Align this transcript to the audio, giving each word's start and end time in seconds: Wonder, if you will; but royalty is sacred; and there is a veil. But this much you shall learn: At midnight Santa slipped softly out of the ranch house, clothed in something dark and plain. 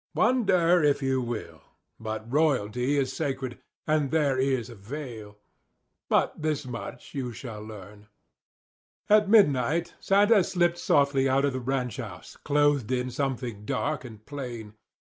Wonder, 0.15 0.81
if 0.83 1.03
you 1.03 1.21
will; 1.21 1.61
but 1.99 2.31
royalty 2.33 2.97
is 2.97 3.13
sacred; 3.13 3.59
and 3.85 4.09
there 4.09 4.35
is 4.35 4.67
a 4.67 4.73
veil. 4.73 5.37
But 6.09 6.41
this 6.41 6.65
much 6.65 7.13
you 7.13 7.31
shall 7.31 7.61
learn: 7.61 8.07
At 9.11 9.29
midnight 9.29 9.93
Santa 9.99 10.43
slipped 10.43 10.79
softly 10.79 11.29
out 11.29 11.45
of 11.45 11.53
the 11.53 11.59
ranch 11.59 11.97
house, 11.97 12.35
clothed 12.35 12.91
in 12.91 13.11
something 13.11 13.63
dark 13.63 14.03
and 14.03 14.25
plain. 14.25 14.73